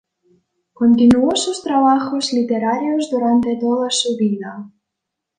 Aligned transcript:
Continuó 0.73 1.35
sus 1.35 1.61
trabajos 1.61 2.33
literarios 2.33 3.11
durante 3.11 3.55
toda 3.57 3.91
su 3.91 4.17
vida. 4.17 4.71